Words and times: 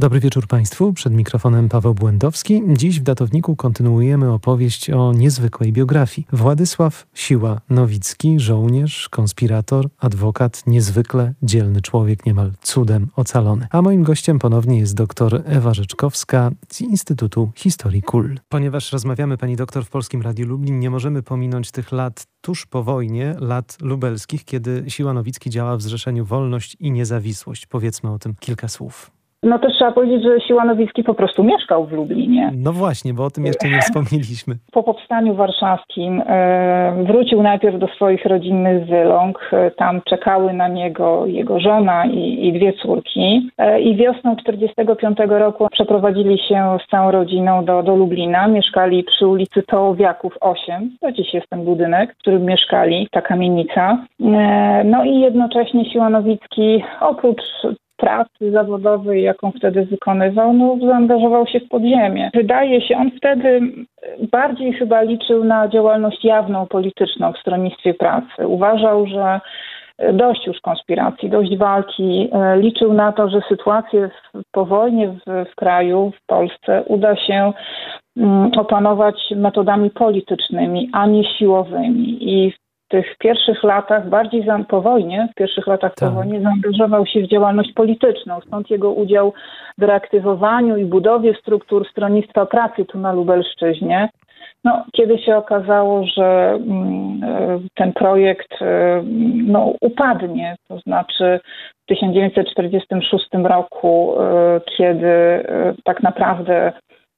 Dobry 0.00 0.20
wieczór 0.20 0.46
Państwu. 0.46 0.92
Przed 0.92 1.12
mikrofonem 1.12 1.68
Paweł 1.68 1.94
Błędowski. 1.94 2.62
Dziś 2.76 3.00
w 3.00 3.02
datowniku 3.02 3.56
kontynuujemy 3.56 4.32
opowieść 4.32 4.90
o 4.90 5.12
niezwykłej 5.12 5.72
biografii. 5.72 6.26
Władysław 6.32 7.06
Siła 7.14 7.60
Nowicki, 7.70 8.40
żołnierz, 8.40 9.08
konspirator, 9.08 9.88
adwokat, 9.98 10.62
niezwykle 10.66 11.34
dzielny 11.42 11.80
człowiek, 11.80 12.26
niemal 12.26 12.52
cudem 12.62 13.08
ocalony. 13.16 13.66
A 13.70 13.82
moim 13.82 14.02
gościem 14.02 14.38
ponownie 14.38 14.78
jest 14.78 14.94
doktor 14.94 15.42
Ewa 15.44 15.74
Rzeczkowska 15.74 16.50
z 16.68 16.80
Instytutu 16.80 17.52
Historii 17.56 18.02
KUL. 18.02 18.38
Ponieważ 18.48 18.92
rozmawiamy 18.92 19.38
pani 19.38 19.56
doktor 19.56 19.84
w 19.84 19.90
Polskim 19.90 20.22
Radiu 20.22 20.46
Lublin, 20.46 20.78
nie 20.78 20.90
możemy 20.90 21.22
pominąć 21.22 21.70
tych 21.70 21.92
lat 21.92 22.26
tuż 22.40 22.66
po 22.66 22.82
wojnie, 22.82 23.34
lat 23.38 23.78
lubelskich, 23.80 24.44
kiedy 24.44 24.84
Siła 24.88 25.12
Nowicki 25.12 25.50
działa 25.50 25.76
w 25.76 25.82
Zrzeszeniu 25.82 26.24
Wolność 26.24 26.76
i 26.80 26.90
Niezawisłość. 26.90 27.66
Powiedzmy 27.66 28.10
o 28.10 28.18
tym 28.18 28.34
kilka 28.40 28.68
słów. 28.68 29.19
No 29.42 29.58
też 29.58 29.72
trzeba 29.74 29.92
powiedzieć, 29.92 30.22
że 30.22 30.40
Siła 30.40 30.64
Nowicki 30.64 31.04
po 31.04 31.14
prostu 31.14 31.44
mieszkał 31.44 31.86
w 31.86 31.92
Lublinie. 31.92 32.50
No 32.56 32.72
właśnie, 32.72 33.14
bo 33.14 33.24
o 33.24 33.30
tym 33.30 33.46
jeszcze 33.46 33.68
nie 33.68 33.80
wspomnieliśmy. 33.88 34.54
Po 34.72 34.82
powstaniu 34.82 35.34
warszawskim 35.34 36.22
e, 36.26 37.04
wrócił 37.06 37.42
najpierw 37.42 37.78
do 37.78 37.88
swoich 37.88 38.24
rodzinnych 38.24 38.86
Zyląg. 38.86 39.50
E, 39.52 39.70
tam 39.70 40.00
czekały 40.08 40.52
na 40.52 40.68
niego 40.68 41.26
jego 41.26 41.60
żona 41.60 42.06
i, 42.06 42.46
i 42.46 42.52
dwie 42.52 42.72
córki. 42.72 43.50
E, 43.58 43.80
I 43.80 43.96
wiosną 43.96 44.36
1945 44.36 45.18
roku 45.30 45.68
przeprowadzili 45.72 46.38
się 46.38 46.78
z 46.86 46.90
całą 46.90 47.10
rodziną 47.10 47.64
do, 47.64 47.82
do 47.82 47.96
Lublina. 47.96 48.48
Mieszkali 48.48 49.04
przy 49.04 49.26
ulicy 49.26 49.62
Tołowiaków 49.62 50.34
8. 50.40 50.96
To 51.00 51.12
dziś 51.12 51.34
jest 51.34 51.48
ten 51.50 51.64
budynek, 51.64 52.14
w 52.14 52.18
którym 52.18 52.44
mieszkali, 52.44 53.08
ta 53.10 53.22
kamienica. 53.22 53.98
No 54.84 55.04
i 55.04 55.20
jednocześnie 55.20 55.90
Siła 55.90 56.10
Nowicki 56.10 56.84
oprócz 57.00 57.40
pracy 58.00 58.50
zawodowej, 58.50 59.22
jaką 59.22 59.52
wtedy 59.52 59.84
wykonywał, 59.84 60.52
no, 60.52 60.76
zaangażował 60.86 61.46
się 61.46 61.60
w 61.60 61.68
podziemie. 61.68 62.30
Wydaje 62.34 62.80
się, 62.80 62.96
on 62.96 63.10
wtedy 63.10 63.60
bardziej 64.32 64.72
chyba 64.72 65.02
liczył 65.02 65.44
na 65.44 65.68
działalność 65.68 66.24
jawną, 66.24 66.66
polityczną 66.66 67.32
w 67.32 67.38
stronnictwie 67.38 67.94
pracy. 67.94 68.46
Uważał, 68.46 69.06
że 69.06 69.40
dość 70.12 70.46
już 70.46 70.60
konspiracji, 70.60 71.30
dość 71.30 71.56
walki. 71.56 72.30
Liczył 72.56 72.92
na 72.92 73.12
to, 73.12 73.28
że 73.28 73.40
sytuację 73.48 74.10
po 74.52 74.64
wojnie 74.64 75.08
w, 75.08 75.50
w 75.52 75.54
kraju, 75.54 76.12
w 76.22 76.26
Polsce 76.26 76.82
uda 76.86 77.16
się 77.16 77.52
opanować 78.58 79.16
metodami 79.36 79.90
politycznymi, 79.90 80.90
a 80.92 81.06
nie 81.06 81.24
siłowymi. 81.24 82.18
I 82.20 82.52
tych 82.90 83.16
pierwszych 83.18 83.62
latach, 83.62 84.08
bardziej 84.08 84.44
za, 84.44 84.58
po 84.68 84.82
wojnie, 84.82 85.28
w 85.32 85.34
pierwszych 85.34 85.66
latach 85.66 85.94
tak. 85.94 86.08
po 86.08 86.14
wojnie 86.14 86.40
zaangażował 86.40 87.06
się 87.06 87.20
w 87.20 87.28
działalność 87.28 87.72
polityczną. 87.72 88.40
Stąd 88.46 88.70
jego 88.70 88.92
udział 88.92 89.32
w 89.78 89.82
reaktywowaniu 89.82 90.76
i 90.76 90.84
budowie 90.84 91.34
struktur 91.34 91.88
stronnictwa 91.90 92.46
pracy 92.46 92.84
tu 92.84 92.98
na 92.98 93.12
Lubelszczyźnie. 93.12 94.08
No, 94.64 94.84
kiedy 94.92 95.18
się 95.18 95.36
okazało, 95.36 96.04
że 96.16 96.50
mm, 96.50 97.24
e, 97.24 97.60
ten 97.74 97.92
projekt 97.92 98.62
e, 98.62 99.02
no, 99.46 99.72
upadnie, 99.80 100.56
to 100.68 100.78
znaczy 100.78 101.40
w 101.82 101.86
1946 101.86 103.26
roku, 103.44 104.14
e, 104.20 104.60
kiedy 104.76 105.44
tak 105.84 106.02
naprawdę 106.02 106.72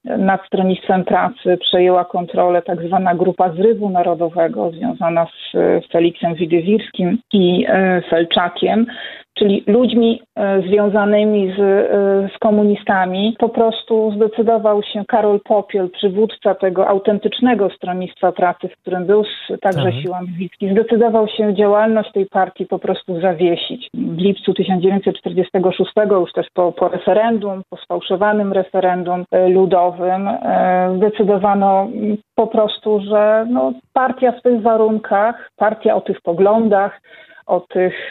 nad 0.04 0.46
stronnictwem 0.46 1.04
pracy 1.04 1.58
przejęła 1.60 2.04
kontrolę 2.04 2.62
tak 2.62 2.82
zwana 2.82 3.14
grupa 3.14 3.52
zrywu 3.52 3.90
narodowego 3.90 4.70
związana 4.70 5.26
z 5.26 5.56
Feliksem 5.92 6.34
Widywirskim 6.34 7.18
i 7.32 7.66
e, 7.68 8.02
Felczakiem 8.10 8.86
czyli 9.34 9.64
ludźmi 9.66 10.22
e, 10.36 10.62
związanymi 10.62 11.54
z, 11.56 11.60
e, 11.60 12.28
z 12.36 12.38
komunistami, 12.38 13.36
po 13.38 13.48
prostu 13.48 14.12
zdecydował 14.16 14.82
się 14.82 15.04
Karol 15.08 15.40
Popiel, 15.40 15.90
przywódca 15.90 16.54
tego 16.54 16.88
autentycznego 16.88 17.70
stronnictwa 17.70 18.32
pracy, 18.32 18.68
w 18.68 18.76
którym 18.76 19.06
był 19.06 19.24
także 19.60 19.84
tak. 19.84 19.94
Siła 19.94 20.20
zdecydował 20.72 21.28
się 21.28 21.54
działalność 21.54 22.12
tej 22.12 22.26
partii 22.26 22.66
po 22.66 22.78
prostu 22.78 23.20
zawiesić. 23.20 23.88
W 23.94 24.18
lipcu 24.18 24.54
1946, 24.54 25.92
już 26.10 26.32
też 26.32 26.46
po, 26.54 26.72
po 26.72 26.88
referendum, 26.88 27.62
po 27.70 27.76
sfałszowanym 27.76 28.52
referendum 28.52 29.24
e, 29.30 29.48
ludowym, 29.48 30.28
zdecydowano 30.96 31.88
po 32.34 32.46
prostu, 32.46 33.00
że 33.00 33.46
no, 33.50 33.72
partia 33.92 34.32
w 34.32 34.42
tych 34.42 34.62
warunkach, 34.62 35.50
partia 35.56 35.94
o 35.94 36.00
tych 36.00 36.20
poglądach, 36.20 37.00
o 37.46 37.60
tych 37.60 38.10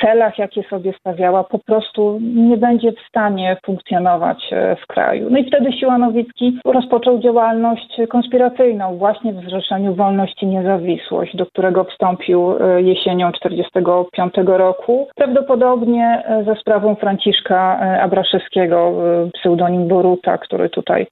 celach, 0.00 0.38
jakie 0.38 0.62
sobie 0.62 0.92
stawiała, 0.92 1.44
po 1.44 1.58
prostu 1.58 2.18
nie 2.20 2.56
będzie 2.56 2.92
w 2.92 3.00
stanie 3.08 3.56
funkcjonować 3.66 4.52
e, 4.52 4.76
w 4.76 4.86
kraju. 4.86 5.30
No 5.30 5.38
i 5.38 5.44
wtedy 5.44 5.72
Siła 5.72 5.98
Nowicki 5.98 6.58
rozpoczął 6.64 7.18
działalność 7.18 8.00
konspiracyjną 8.08 8.96
właśnie 8.96 9.32
w 9.32 9.44
Zrzeszeniu 9.44 9.94
Wolność 9.94 10.42
i 10.42 10.46
Niezawisłość, 10.46 11.36
do 11.36 11.46
którego 11.46 11.84
wstąpił 11.84 12.50
e, 12.50 12.82
jesienią 12.82 13.32
1945 13.32 14.48
roku. 14.58 15.08
Prawdopodobnie 15.16 16.22
e, 16.24 16.44
za 16.44 16.54
sprawą 16.54 16.94
Franciszka 16.94 17.80
Abraszewskiego, 18.00 18.92
pseudonim 19.32 19.88
Boruta, 19.88 20.38
który 20.38 20.68
tutaj 20.68 21.06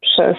przez 0.00 0.36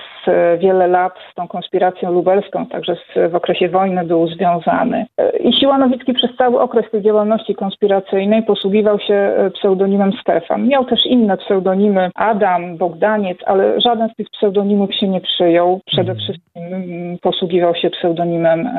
wiele 0.59 0.87
lat 0.87 1.13
z 1.31 1.35
tą 1.35 1.47
konspiracją 1.47 2.11
lubelską, 2.11 2.65
także 2.65 2.95
w 3.29 3.35
okresie 3.35 3.69
wojny 3.69 4.05
był 4.05 4.27
związany. 4.27 5.05
I 5.39 5.53
Siła 5.53 5.77
Nowicki 5.81 6.13
przez 6.13 6.35
cały 6.37 6.59
okres 6.59 6.91
tej 6.91 7.01
działalności 7.01 7.55
konspiracyjnej 7.55 8.43
posługiwał 8.43 8.99
się 8.99 9.13
e, 9.13 9.51
pseudonimem 9.51 10.11
Stefan. 10.21 10.67
Miał 10.67 10.85
też 10.85 11.05
inne 11.05 11.37
pseudonimy 11.37 12.09
Adam, 12.15 12.77
Bogdaniec, 12.77 13.37
ale 13.45 13.81
żaden 13.81 14.09
z 14.09 14.15
tych 14.15 14.29
pseudonimów 14.29 14.95
się 14.95 15.07
nie 15.07 15.21
przyjął. 15.21 15.81
Przede 15.85 16.11
mhm. 16.11 16.17
wszystkim 16.17 16.63
mm, 16.63 17.17
posługiwał 17.21 17.75
się 17.75 17.89
pseudonimem 17.89 18.69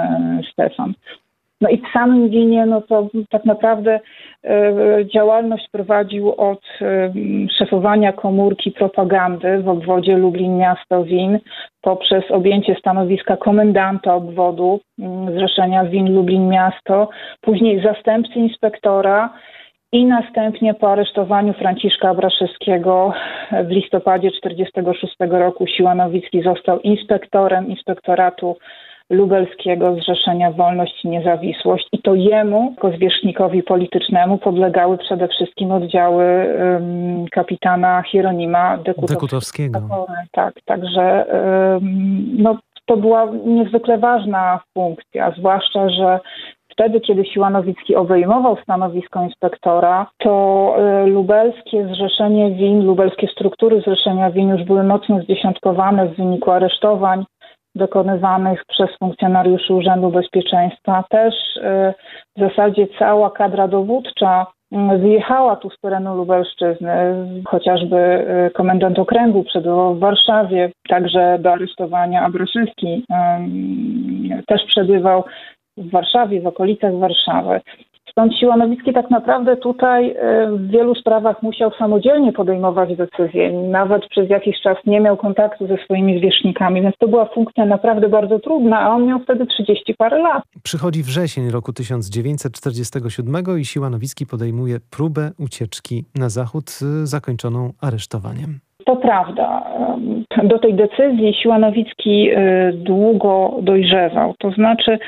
Stefan. 0.52 0.92
No 1.62 1.68
i 1.68 1.78
w 1.78 1.92
samym 1.92 2.28
winie, 2.28 2.66
no 2.66 2.80
to 2.80 3.08
tak 3.30 3.44
naprawdę 3.44 4.00
e, 4.44 4.60
działalność 5.14 5.68
prowadził 5.72 6.34
od 6.34 6.60
e, 6.80 7.12
szefowania 7.58 8.12
komórki 8.12 8.70
propagandy 8.70 9.62
w 9.62 9.68
obwodzie 9.68 10.16
Lublin 10.16 10.58
Miasto 10.58 11.04
Win 11.04 11.38
poprzez 11.82 12.30
objęcie 12.30 12.74
stanowiska 12.74 13.36
komendanta 13.36 14.14
obwodu 14.14 14.80
mm, 14.98 15.38
Zrzeszenia 15.38 15.84
Win 15.84 16.14
Lublin 16.14 16.48
Miasto, 16.48 17.08
później 17.40 17.82
zastępcy 17.82 18.34
inspektora 18.34 19.30
i 19.92 20.04
następnie 20.04 20.74
po 20.74 20.92
aresztowaniu 20.92 21.52
Franciszka 21.52 22.08
Abraszewskiego 22.08 23.12
w 23.64 23.70
listopadzie 23.70 24.30
1946 24.30 25.16
roku 25.30 25.66
Siła 25.66 25.94
Nowicki 25.94 26.42
został 26.42 26.80
inspektorem 26.80 27.68
inspektoratu 27.68 28.56
lubelskiego 29.12 29.94
Zrzeszenia 29.94 30.50
Wolność 30.50 31.04
i 31.04 31.08
Niezawisłość 31.08 31.88
i 31.92 32.02
to 32.02 32.14
jemu, 32.14 32.70
jako 32.76 32.96
zwierzchnikowi 32.96 33.62
politycznemu, 33.62 34.38
podlegały 34.38 34.98
przede 34.98 35.28
wszystkim 35.28 35.72
oddziały 35.72 36.24
um, 36.24 37.26
kapitana 37.30 38.02
Hieronima 38.02 38.76
Dekutowskiego. 38.76 39.80
Dekutowskiego. 39.80 40.06
Tak, 40.32 40.54
także 40.64 41.26
um, 41.72 42.42
no, 42.42 42.58
to 42.86 42.96
była 42.96 43.32
niezwykle 43.46 43.98
ważna 43.98 44.60
funkcja, 44.74 45.32
zwłaszcza, 45.38 45.88
że 45.88 46.20
Wtedy, 46.72 47.00
kiedy 47.00 47.24
Siła 47.24 47.50
Nowicki 47.50 47.96
obejmował 47.96 48.56
stanowisko 48.62 49.22
inspektora, 49.22 50.06
to 50.18 50.74
e, 50.78 51.06
lubelskie 51.06 51.88
zrzeszenie 51.94 52.50
win, 52.50 52.84
lubelskie 52.84 53.28
struktury 53.28 53.80
zrzeszenia 53.80 54.30
win 54.30 54.48
już 54.48 54.64
były 54.64 54.82
mocno 54.84 55.20
zdziesiątkowane 55.20 56.06
w 56.06 56.16
wyniku 56.16 56.50
aresztowań, 56.50 57.24
dokonywanych 57.74 58.64
przez 58.68 58.90
funkcjonariuszy 58.98 59.74
Urzędu 59.74 60.10
Bezpieczeństwa. 60.10 61.04
Też 61.10 61.34
y, 61.56 61.94
w 62.36 62.40
zasadzie 62.40 62.86
cała 62.98 63.30
kadra 63.30 63.68
dowódcza 63.68 64.46
wyjechała 64.98 65.56
tu 65.56 65.70
z 65.70 65.80
terenu 65.80 66.16
Lubelszczyzny, 66.16 66.92
chociażby 67.46 67.96
y, 68.46 68.50
komendant 68.50 68.98
okręgu 68.98 69.44
przebywał 69.44 69.94
w 69.94 69.98
Warszawie, 69.98 70.70
także 70.88 71.38
do 71.38 71.52
aresztowania 71.52 72.22
Abraszewski 72.22 73.04
też 74.46 74.64
przebywał 74.64 75.24
w 75.76 75.90
Warszawie, 75.90 76.40
w 76.40 76.46
okolicach 76.46 76.94
Warszawy. 76.94 77.60
Stąd 78.12 78.38
Siła 78.38 78.56
Nowicki 78.56 78.92
tak 78.92 79.10
naprawdę 79.10 79.56
tutaj 79.56 80.10
e, 80.10 80.50
w 80.52 80.70
wielu 80.70 80.94
sprawach 80.94 81.42
musiał 81.42 81.70
samodzielnie 81.78 82.32
podejmować 82.32 82.96
decyzje. 82.96 83.52
Nawet 83.52 84.06
przez 84.08 84.30
jakiś 84.30 84.60
czas 84.60 84.76
nie 84.86 85.00
miał 85.00 85.16
kontaktu 85.16 85.66
ze 85.66 85.76
swoimi 85.84 86.18
zwierzchnikami, 86.18 86.82
więc 86.82 86.96
to 86.98 87.08
była 87.08 87.24
funkcja 87.24 87.66
naprawdę 87.66 88.08
bardzo 88.08 88.38
trudna, 88.38 88.80
a 88.80 88.90
on 88.90 89.06
miał 89.06 89.18
wtedy 89.18 89.46
30 89.46 89.94
parę 89.94 90.18
lat. 90.22 90.42
Przychodzi 90.62 91.02
wrzesień 91.02 91.50
roku 91.50 91.72
1947 91.72 93.36
i 93.58 93.64
Siła 93.64 93.90
Nowicki 93.90 94.26
podejmuje 94.26 94.78
próbę 94.90 95.30
ucieczki 95.38 96.04
na 96.14 96.28
zachód 96.28 96.70
zakończoną 97.04 97.72
aresztowaniem. 97.80 98.60
To 98.84 98.96
prawda. 98.96 99.62
Do 100.44 100.58
tej 100.58 100.74
decyzji 100.74 101.34
Siła 101.34 101.58
Nowicki 101.58 102.30
e, 102.30 102.72
długo 102.72 103.58
dojrzewał. 103.62 104.34
To 104.38 104.50
znaczy 104.50 104.98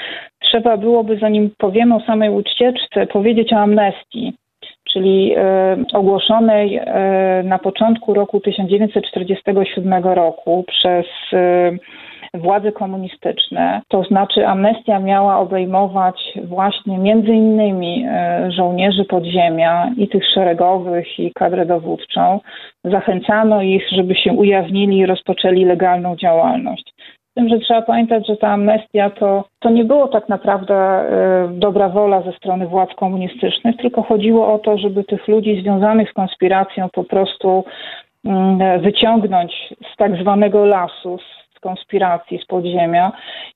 trzeba 0.40 0.76
byłoby, 0.76 1.18
zanim 1.18 1.50
powiemy 1.58 1.94
o 1.94 2.00
samej 2.00 2.30
ucieczce, 2.30 3.06
powiedzieć 3.06 3.52
o 3.52 3.56
amnestii. 3.56 4.32
czyli 4.92 5.34
ogłoszonej 5.92 6.80
na 7.44 7.58
początku 7.58 8.14
roku 8.14 8.40
1947 8.40 10.04
roku 10.04 10.64
przez 10.68 11.06
władze 12.34 12.72
komunistyczne. 12.72 13.82
To 13.88 14.02
znaczy 14.02 14.46
amnestia 14.46 14.98
miała 14.98 15.38
obejmować 15.38 16.38
właśnie 16.44 16.98
między 16.98 17.32
innymi 17.32 18.06
e, 18.08 18.52
żołnierzy 18.52 19.04
podziemia 19.04 19.90
i 19.96 20.08
tych 20.08 20.24
szeregowych 20.34 21.18
i 21.18 21.32
kadrę 21.34 21.66
dowódczą. 21.66 22.40
Zachęcano 22.84 23.62
ich, 23.62 23.88
żeby 23.92 24.14
się 24.14 24.32
ujawnili 24.32 24.98
i 24.98 25.06
rozpoczęli 25.06 25.64
legalną 25.64 26.16
działalność. 26.16 26.94
Z 27.30 27.34
tym, 27.34 27.48
że 27.48 27.58
trzeba 27.58 27.82
pamiętać, 27.82 28.26
że 28.26 28.36
ta 28.36 28.48
amnestia 28.48 29.10
to, 29.10 29.44
to 29.60 29.70
nie 29.70 29.84
było 29.84 30.08
tak 30.08 30.28
naprawdę 30.28 31.02
y, 31.54 31.58
dobra 31.58 31.88
wola 31.88 32.22
ze 32.22 32.32
strony 32.32 32.66
władz 32.66 32.94
komunistycznych, 32.94 33.76
tylko 33.76 34.02
chodziło 34.02 34.52
o 34.54 34.58
to, 34.58 34.78
żeby 34.78 35.04
tych 35.04 35.28
ludzi 35.28 35.60
związanych 35.60 36.10
z 36.10 36.12
konspiracją 36.12 36.88
po 36.92 37.04
prostu 37.04 37.64
y, 38.26 38.78
wyciągnąć 38.78 39.74
z 39.92 39.96
tak 39.96 40.16
zwanego 40.16 40.64
lasu, 40.64 41.18
konspiracji 41.64 42.38
z 42.38 42.46
podziemia 42.46 43.12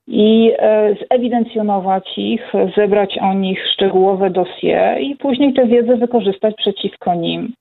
i 0.07 0.53
e, 0.59 0.95
zewidencjonować 1.11 2.19
ich, 2.19 2.53
zebrać 2.77 3.19
o 3.19 3.35
nich 3.35 3.61
szczegółowe 3.73 4.31
dosie 4.31 4.97
i 5.01 5.17
później 5.17 5.53
tę 5.55 5.67
wiedzę 5.67 5.97
wykorzystać 5.97 6.55
przeciwko 6.57 7.15
nim. 7.15 7.53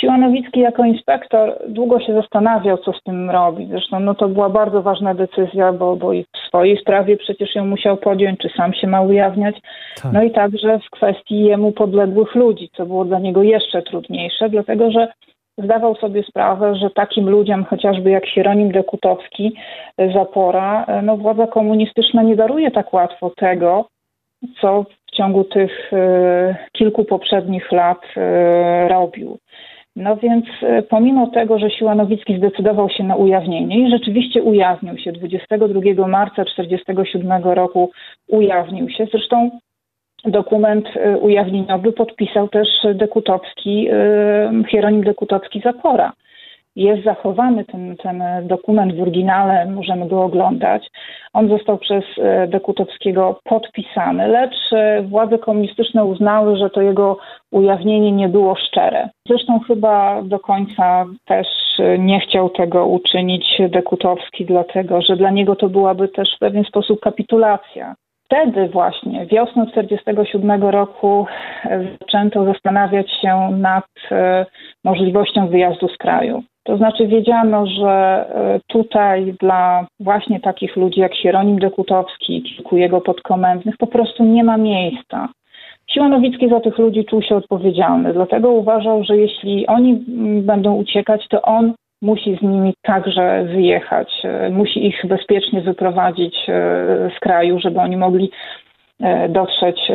Siła 0.00 0.18
Nowicki 0.18 0.60
jako 0.60 0.84
inspektor 0.84 1.58
długo 1.68 2.00
się 2.00 2.14
zastanawiał, 2.14 2.78
co 2.78 2.92
z 2.92 3.02
tym 3.02 3.30
robić. 3.30 3.68
Zresztą 3.68 4.00
no, 4.00 4.14
to 4.14 4.28
była 4.28 4.50
bardzo 4.50 4.82
ważna 4.82 5.14
decyzja, 5.14 5.72
bo, 5.72 5.96
bo 5.96 6.12
i 6.12 6.24
w 6.24 6.48
swojej 6.48 6.78
sprawie 6.80 7.16
przecież 7.16 7.54
ją 7.54 7.66
musiał 7.66 7.96
podjąć, 7.96 8.38
czy 8.40 8.48
sam 8.56 8.74
się 8.74 8.86
ma 8.86 9.00
ujawniać. 9.00 9.56
Tak. 10.02 10.12
No 10.12 10.22
i 10.22 10.30
także 10.30 10.78
w 10.78 10.90
kwestii 10.90 11.44
jemu 11.44 11.72
podległych 11.72 12.34
ludzi, 12.34 12.70
co 12.76 12.86
było 12.86 13.04
dla 13.04 13.18
niego 13.18 13.42
jeszcze 13.42 13.82
trudniejsze, 13.82 14.48
dlatego 14.48 14.90
że 14.90 15.08
zdawał 15.58 15.96
sobie 15.96 16.22
sprawę, 16.22 16.76
że 16.76 16.90
takim 16.90 17.28
ludziom, 17.28 17.64
chociażby 17.64 18.10
jak 18.10 18.26
Hieronim 18.26 18.72
Dekutowski, 18.72 19.56
e, 19.98 20.12
Zapora, 20.12 20.84
e, 20.84 21.02
no 21.02 21.16
władza 21.16 21.46
komunistyczna 21.46 22.22
nie 22.22 22.36
daruje 22.36 22.70
tak 22.70 22.92
łatwo 22.92 23.30
tego, 23.30 23.88
co 24.60 24.84
w 25.06 25.16
ciągu 25.16 25.44
tych 25.44 25.92
e, 25.92 26.56
kilku 26.72 27.04
poprzednich 27.04 27.72
lat 27.72 28.00
robił. 28.88 29.38
No 29.96 30.16
więc 30.16 30.44
pomimo 30.88 31.26
tego, 31.26 31.58
że 31.58 31.70
Siła 31.70 31.94
Nowicki 31.94 32.38
zdecydował 32.38 32.90
się 32.90 33.04
na 33.04 33.16
ujawnienie 33.16 33.86
i 33.86 33.90
rzeczywiście 33.90 34.42
ujawnił 34.42 34.98
się 34.98 35.12
22 35.12 36.08
marca 36.08 36.44
1947 36.44 37.42
roku 37.42 37.90
ujawnił 38.28 38.90
się. 38.90 39.06
Zresztą 39.12 39.50
dokument 40.24 40.88
y, 40.96 41.18
ujawnieniowy 41.18 41.92
podpisał 41.92 42.48
też 42.48 42.68
Dekutowski, 42.94 43.88
y, 43.90 44.64
Hieronim 44.68 45.04
Dekutowski 45.04 45.60
Zapora. 45.60 46.12
Jest 46.76 47.04
zachowany 47.04 47.64
ten, 47.64 47.96
ten 47.96 48.22
dokument 48.42 48.96
w 48.96 49.02
oryginale, 49.02 49.66
możemy 49.66 50.08
go 50.08 50.22
oglądać. 50.22 50.90
On 51.32 51.48
został 51.48 51.78
przez 51.78 52.04
y, 52.18 52.48
Dekutowskiego 52.48 53.40
podpisany, 53.44 54.28
lecz 54.28 54.54
władze 55.08 55.38
komunistyczne 55.38 56.04
uznały, 56.04 56.56
że 56.56 56.70
to 56.70 56.82
jego 56.82 57.18
ujawnienie 57.50 58.12
nie 58.12 58.28
było 58.28 58.54
szczere. 58.54 59.08
Zresztą 59.28 59.60
chyba 59.60 60.22
do 60.22 60.38
końca 60.38 61.06
też 61.24 61.46
nie 61.98 62.20
chciał 62.20 62.50
tego 62.50 62.86
uczynić 62.86 63.62
Dekutowski, 63.68 64.44
dlatego 64.44 65.02
że 65.02 65.16
dla 65.16 65.30
niego 65.30 65.56
to 65.56 65.68
byłaby 65.68 66.08
też 66.08 66.28
w 66.36 66.38
pewien 66.38 66.64
sposób 66.64 67.00
kapitulacja 67.00 67.94
wtedy 68.24 68.68
właśnie, 68.68 69.26
wiosną 69.26 69.66
1947 69.66 70.62
roku, 70.62 71.26
e, 71.64 71.84
zaczęto 72.00 72.44
zastanawiać 72.44 73.10
się 73.10 73.50
nad 73.50 73.84
e, 74.10 74.46
możliwością 74.84 75.48
wyjazdu 75.48 75.88
z 75.88 75.96
kraju. 75.96 76.42
To 76.64 76.76
znaczy 76.76 77.06
wiedziano, 77.06 77.66
że 77.66 77.90
e, 77.90 78.60
tutaj 78.66 79.34
dla 79.40 79.86
właśnie 80.00 80.40
takich 80.40 80.76
ludzi 80.76 81.00
jak 81.00 81.14
Hieronim 81.14 81.58
Dekutowski, 81.58 82.42
kilku 82.42 82.76
jego 82.76 83.00
podkomendnych 83.00 83.76
po 83.76 83.86
prostu 83.86 84.24
nie 84.24 84.44
ma 84.44 84.56
miejsca. 84.56 85.28
Siła 85.90 86.08
Nowicki 86.08 86.48
za 86.48 86.60
tych 86.60 86.78
ludzi 86.78 87.04
czuł 87.04 87.22
się 87.22 87.36
odpowiedzialny, 87.36 88.12
dlatego 88.12 88.50
uważał, 88.50 89.04
że 89.04 89.16
jeśli 89.16 89.66
oni 89.66 90.04
będą 90.42 90.74
uciekać, 90.74 91.28
to 91.28 91.42
on 91.42 91.72
musi 92.04 92.36
z 92.36 92.42
nimi 92.42 92.74
także 92.82 93.44
wyjechać, 93.44 94.08
e, 94.24 94.50
musi 94.50 94.86
ich 94.86 95.06
bezpiecznie 95.06 95.60
wyprowadzić 95.60 96.36
e, 96.48 96.52
z 97.16 97.20
kraju, 97.20 97.58
żeby 97.60 97.80
oni 97.80 97.96
mogli 97.96 98.30
e, 99.00 99.28
dotrzeć 99.28 99.92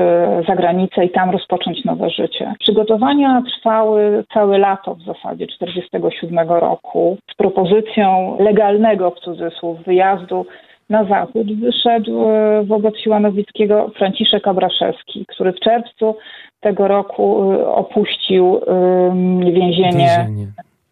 za 0.47 0.55
granicę 0.55 1.05
i 1.05 1.09
tam 1.09 1.29
rozpocząć 1.29 1.85
nowe 1.85 2.09
życie. 2.09 2.53
Przygotowania 2.59 3.41
trwały 3.47 4.23
całe 4.33 4.57
lato 4.57 4.95
w 4.95 5.01
zasadzie 5.01 5.47
1947 5.47 6.49
roku 6.49 7.17
z 7.31 7.35
propozycją 7.35 8.37
legalnego 8.39 9.11
w 9.11 9.19
cudzysłów 9.19 9.83
wyjazdu 9.83 10.45
na 10.89 11.03
zachód 11.03 11.59
wyszedł 11.59 12.25
wobec 12.63 12.97
Siłanowickiego 12.97 13.91
Franciszek 13.97 14.47
Abraszewski, 14.47 15.25
który 15.27 15.53
w 15.53 15.59
czerwcu 15.59 16.15
tego 16.59 16.87
roku 16.87 17.51
opuścił 17.65 18.61
więzienie, 19.41 19.91
więzienie. 19.91 20.47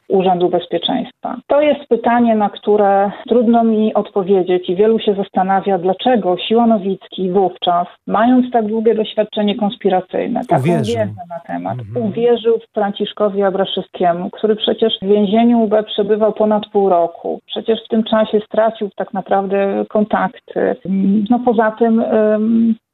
Urzędu 0.10 0.50
Bezpieczeństwa. 0.50 1.38
To 1.48 1.62
jest 1.62 1.88
pytanie, 1.90 2.36
na 2.36 2.50
które 2.50 3.12
trudno 3.28 3.64
mi 3.64 3.94
odpowiedzieć 3.94 4.70
i 4.70 4.76
wielu 4.76 5.00
się 5.00 5.14
zastanawia, 5.14 5.78
dlaczego 5.78 6.38
Siłanowicki 6.38 7.32
wówczas, 7.32 7.88
mając 8.08 8.52
tak 8.52 8.66
długie 8.66 8.96
doświadczenie 8.96 9.56
konspiracyjne, 9.56 10.42
taką 10.46 10.62
uwierzył. 10.62 10.96
wiedzę 10.96 11.14
na 11.30 11.40
temat, 11.40 11.80
mhm. 11.80 12.06
uwierzył 12.06 12.60
w 12.60 12.74
Franciszkowi 12.74 13.44
Abraszewskiemu, 13.44 14.30
który 14.30 14.56
przecież 14.56 14.94
w 15.02 15.06
więzieniu 15.06 15.60
UB 15.60 15.74
przebywał 15.86 16.34
ponad 16.34 16.64
pół 16.70 16.90
roku. 16.90 17.40
Przecież 17.46 17.80
w 17.86 17.88
tym 17.88 18.04
czasie 18.04 18.40
stracił 18.40 18.90
tak 18.96 19.14
naprawdę 19.14 19.86
kontakty. 19.90 20.76
No 21.30 21.40
poza 21.46 21.72
tym 21.72 22.04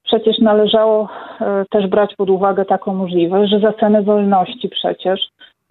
przecież 0.03 0.39
należało 0.39 1.09
e, 1.41 1.65
też 1.69 1.87
brać 1.87 2.15
pod 2.15 2.29
uwagę 2.29 2.65
taką 2.65 2.93
możliwość, 2.93 3.51
że 3.51 3.59
za 3.59 3.73
cenę 3.73 4.03
wolności 4.03 4.69
przecież 4.69 5.19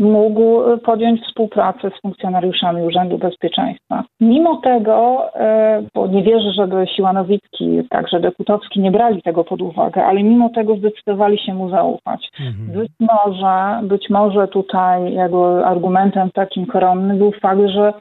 mógł 0.02 0.62
podjąć 0.84 1.20
współpracę 1.20 1.90
z 1.90 2.00
funkcjonariuszami 2.00 2.82
Urzędu 2.82 3.18
Bezpieczeństwa. 3.18 4.04
Mimo 4.20 4.56
tego, 4.56 5.28
e, 5.34 5.82
bo 5.94 6.06
nie 6.06 6.22
wierzę, 6.22 6.52
żeby 6.52 6.86
Siłanowicki, 6.96 7.82
także 7.90 8.20
Dekutowski 8.20 8.80
nie 8.80 8.90
brali 8.90 9.22
tego 9.22 9.44
pod 9.44 9.62
uwagę, 9.62 10.04
ale 10.04 10.22
mimo 10.22 10.48
tego 10.48 10.76
zdecydowali 10.76 11.38
się 11.38 11.54
mu 11.54 11.70
zaufać. 11.70 12.30
Mhm. 12.40 12.78
Być 12.78 12.92
może, 13.00 13.80
być 13.82 14.10
może 14.10 14.48
tutaj 14.48 15.14
jego 15.14 15.66
argumentem 15.66 16.30
takim 16.30 16.66
koronnym 16.66 17.18
był 17.18 17.32
fakt, 17.32 17.60
że 17.66 17.92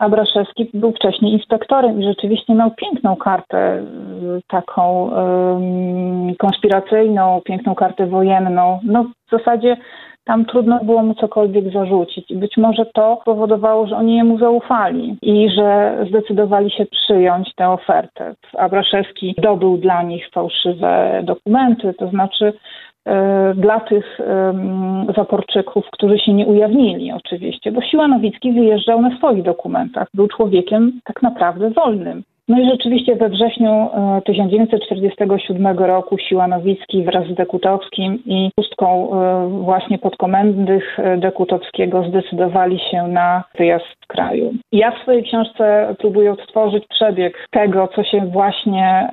Abraszewski 0.00 0.70
był 0.74 0.92
wcześniej 0.92 1.32
inspektorem 1.32 2.00
i 2.00 2.04
rzeczywiście 2.04 2.54
miał 2.54 2.70
piękną 2.70 3.16
kartę, 3.16 3.58
e, 3.58 3.84
taką 4.48 5.02
um, 5.02 6.34
konspiracyjną, 6.34 7.40
piękną 7.44 7.74
kartę 7.74 8.06
wojenną. 8.06 8.80
No 8.84 9.04
w 9.04 9.30
zasadzie 9.30 9.76
tam 10.30 10.44
trudno 10.44 10.78
było 10.84 11.02
mu 11.02 11.14
cokolwiek 11.14 11.72
zarzucić. 11.72 12.30
I 12.30 12.36
być 12.36 12.56
może 12.56 12.86
to 12.86 13.22
powodowało, 13.24 13.86
że 13.86 13.96
oni 13.96 14.16
jemu 14.16 14.38
zaufali 14.38 15.16
i 15.22 15.50
że 15.50 15.96
zdecydowali 16.08 16.70
się 16.70 16.86
przyjąć 16.86 17.54
tę 17.54 17.68
ofertę. 17.68 18.34
Abraszewski 18.58 19.34
dobył 19.38 19.76
dla 19.76 20.02
nich 20.02 20.30
fałszywe 20.32 21.20
dokumenty, 21.24 21.94
to 21.98 22.08
znaczy 22.08 22.52
e, 23.04 23.54
dla 23.54 23.80
tych 23.80 24.18
zaporczyków, 25.16 25.86
którzy 25.92 26.18
się 26.18 26.32
nie 26.32 26.46
ujawnili 26.46 27.12
oczywiście, 27.12 27.72
bo 27.72 27.80
Siła 27.80 28.08
Nowicki 28.08 28.52
wyjeżdżał 28.52 29.02
na 29.02 29.16
swoich 29.16 29.42
dokumentach. 29.42 30.08
Był 30.14 30.28
człowiekiem 30.28 31.00
tak 31.04 31.22
naprawdę 31.22 31.70
wolnym. 31.70 32.22
No 32.50 32.58
i 32.58 32.70
rzeczywiście 32.70 33.16
we 33.16 33.28
wrześniu 33.28 33.88
1947 34.24 35.66
e, 35.66 35.86
roku 35.86 36.18
Siła 36.18 36.48
Nowicki 36.48 37.04
wraz 37.04 37.26
z 37.26 37.34
Dekutowskim 37.34 38.22
i 38.26 38.50
pustką 38.56 39.10
e, 39.12 39.48
właśnie 39.48 39.98
podkomendnych 39.98 40.98
e, 40.98 41.16
Dekutowskiego 41.16 42.04
zdecydowali 42.08 42.78
się 42.90 43.08
na 43.08 43.44
wyjazd 43.58 43.84
z 44.04 44.06
kraju. 44.06 44.52
Ja 44.72 44.90
w 44.90 45.02
swojej 45.02 45.22
książce 45.22 45.94
próbuję 45.98 46.32
odtworzyć 46.32 46.84
przebieg 46.86 47.46
tego, 47.50 47.88
co 47.94 48.04
się 48.04 48.20
właśnie 48.20 49.10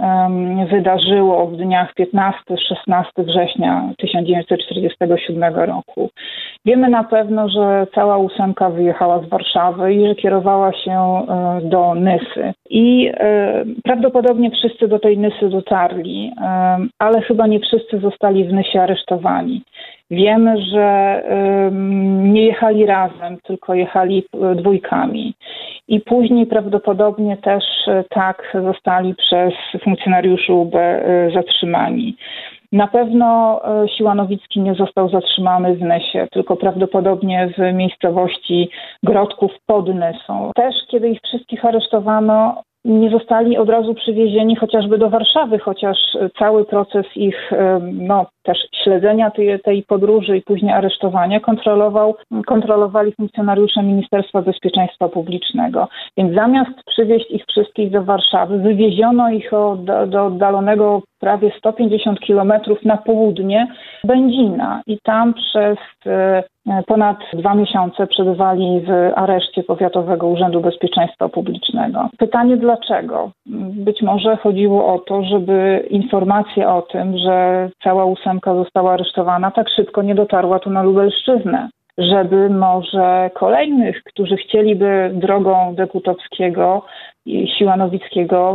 wydarzyło 0.72 1.48
w 1.48 1.58
dniach 1.58 1.94
15-16 2.00 3.04
września 3.18 3.90
1947 3.98 5.56
roku. 5.56 6.10
Wiemy 6.66 6.90
na 6.90 7.04
pewno, 7.04 7.50
że 7.50 7.88
cała 7.96 8.18
ósemka 8.18 8.70
wyjechała 8.70 9.20
z 9.20 9.30
Warszawy 9.30 9.94
i 9.94 10.08
że 10.08 10.16
kierowała 10.16 10.74
się 10.74 11.22
do 11.62 11.96
Nysy. 11.96 12.54
I 12.70 13.12
Prawdopodobnie 13.84 14.52
wszyscy 14.52 14.88
do 14.88 15.00
tej 15.00 15.18
Nysy 15.18 15.50
dotarli, 15.50 16.32
ale 17.00 17.22
chyba 17.22 17.48
nie 17.48 17.60
wszyscy 17.60 18.00
zostali 18.00 18.44
w 18.44 18.54
Nysie 18.54 18.82
aresztowani. 18.82 19.62
Wiemy, 20.12 20.62
że 20.62 21.24
nie 22.24 22.46
jechali 22.46 22.86
razem, 22.86 23.38
tylko 23.44 23.74
jechali 23.74 24.24
dwójkami. 24.56 25.34
I 25.88 26.00
później 26.00 26.46
prawdopodobnie 26.46 27.38
też 27.38 27.64
e, 27.88 28.04
tak 28.10 28.58
zostali 28.64 29.16
przez 29.16 29.54
funkcjonariuszy 29.84 30.54
UB 30.54 30.76
e, 30.76 31.30
zatrzymani. 31.34 32.16
Na 32.72 32.88
pewno 32.88 33.62
Siła 33.98 34.16
Nowicki 34.16 34.60
nie 34.60 34.76
został 34.76 35.10
zatrzymany 35.10 35.76
w 35.76 35.82
Nesie, 35.82 36.28
tylko 36.32 36.56
prawdopodobnie 36.56 37.50
w 37.58 37.74
miejscowości 37.74 38.70
Grodków 39.04 39.52
pod 39.66 39.96
Nesą. 39.96 40.52
Też, 40.56 40.76
kiedy 40.88 41.10
ich 41.10 41.20
wszystkich 41.22 41.66
aresztowano, 41.66 42.64
nie 42.88 43.10
zostali 43.10 43.58
od 43.58 43.70
razu 43.70 43.94
przywiezieni 43.94 44.56
chociażby 44.56 44.98
do 44.98 45.10
Warszawy, 45.10 45.60
chociaż 45.60 45.98
cały 46.40 46.66
proces 46.66 47.06
ich 47.16 47.52
no, 47.94 48.26
też 48.44 48.58
śledzenia 48.84 49.32
tej, 49.32 49.60
tej 49.60 49.84
podróży 49.84 50.38
i 50.38 50.42
później 50.42 50.72
aresztowania 50.72 51.40
kontrolował, 51.40 52.16
kontrolowali 52.46 53.12
funkcjonariusze 53.12 53.84
Ministerstwa 53.84 54.42
Bezpieczeństwa 54.42 55.10
Publicznego. 55.10 55.88
Więc 56.18 56.36
zamiast 56.36 56.72
przywieźć 56.98 57.32
ich 57.32 57.46
wszystkich 57.46 57.92
do 57.92 58.04
Warszawy, 58.04 58.58
wywieziono 58.58 59.30
ich 59.30 59.52
do, 59.78 60.08
do 60.08 60.26
oddalonego 60.26 61.02
prawie 61.20 61.52
150 61.58 62.20
kilometrów 62.20 62.86
na 62.86 62.98
południe 62.98 63.68
Będzina 64.04 64.82
i 64.88 64.98
tam 65.04 65.34
przez 65.34 65.78
e, 66.06 66.44
ponad 66.88 67.18
dwa 67.34 67.56
miesiące 67.56 68.08
przebywali 68.08 68.82
w 68.82 68.92
areszcie 69.16 69.64
Powiatowego 69.64 70.28
Urzędu 70.28 70.62
Bezpieczeństwa 70.62 71.30
Publicznego. 71.30 72.10
Pytanie 72.18 72.58
dlaczego? 72.58 73.32
Być 73.86 74.02
może 74.02 74.38
chodziło 74.38 74.94
o 74.94 75.00
to, 75.00 75.24
żeby 75.24 75.88
informacje 75.90 76.70
o 76.70 76.82
tym, 76.82 77.18
że 77.18 77.70
cała 77.84 78.06
ósemka 78.06 78.56
została 78.56 78.94
aresztowana, 78.94 79.52
tak 79.52 79.70
szybko 79.70 80.02
nie 80.02 80.16
dotarła 80.16 80.60
tu 80.60 80.70
na 80.70 80.84
Lubelszczyznę 80.84 81.70
żeby 81.98 82.50
może 82.50 83.30
kolejnych, 83.34 84.04
którzy 84.04 84.38
chcieliby 84.38 85.12
drogą 85.14 85.76
Dekutowskiego 85.76 86.86
i 87.26 87.48
Siłanowickiego 87.58 88.54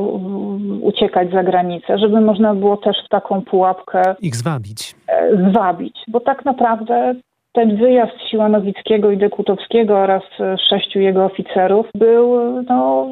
uciekać 0.82 1.30
za 1.30 1.42
granicę, 1.42 1.98
żeby 1.98 2.20
można 2.20 2.54
było 2.54 2.76
też 2.76 2.96
w 3.06 3.08
taką 3.08 3.42
pułapkę 3.42 4.02
ich 4.20 4.36
zwabić. 4.36 4.94
E, 5.08 5.50
zwabić, 5.50 5.96
bo 6.08 6.20
tak 6.20 6.44
naprawdę 6.44 7.14
ten 7.52 7.76
wyjazd 7.76 8.20
Siłanowickiego 8.30 9.10
i 9.10 9.16
Dekutowskiego 9.16 9.98
oraz 9.98 10.22
sześciu 10.68 11.00
jego 11.00 11.24
oficerów 11.24 11.86
był 11.94 12.36
no, 12.62 13.08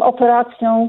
operacją 0.00 0.88